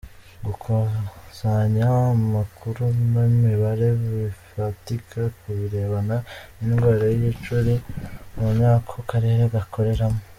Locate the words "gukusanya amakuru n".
0.45-3.13